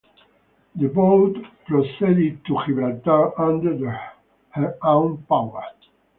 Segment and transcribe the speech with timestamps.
[0.77, 4.01] The boat proceeded to Gibraltar under
[4.49, 5.63] her own power.